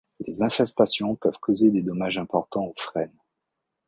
Les 0.25 0.41
infestations 0.41 1.15
peuvent 1.15 1.37
causer 1.39 1.69
des 1.69 1.83
dommages 1.83 2.17
importants 2.17 2.65
aux 2.65 2.73
frênes. 2.75 3.13